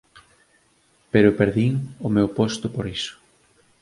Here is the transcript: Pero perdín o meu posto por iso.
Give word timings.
Pero 1.13 1.37
perdín 1.39 1.73
o 2.07 2.09
meu 2.15 2.27
posto 2.37 2.65
por 2.75 2.85
iso. 2.97 3.13